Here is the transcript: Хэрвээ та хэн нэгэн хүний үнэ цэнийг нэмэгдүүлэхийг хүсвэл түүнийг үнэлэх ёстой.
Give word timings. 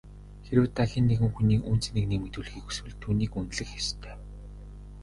Хэрвээ 0.45 0.69
та 0.75 0.83
хэн 0.91 1.03
нэгэн 1.09 1.31
хүний 1.33 1.59
үнэ 1.69 1.81
цэнийг 1.83 2.07
нэмэгдүүлэхийг 2.09 2.65
хүсвэл 2.65 2.95
түүнийг 3.01 3.31
үнэлэх 3.39 3.69
ёстой. 3.79 4.13